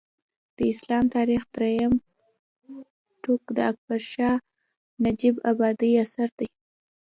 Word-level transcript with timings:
د 0.57 0.59
اسلام 0.73 1.05
تاریخ 1.15 1.41
درېیم 1.55 1.93
ټوک 3.21 3.43
د 3.57 3.59
اکبر 3.71 3.99
شاه 4.13 4.35
نجیب 5.03 5.35
ابادي 5.51 5.91
اثر 6.03 6.29
دی 6.37 6.47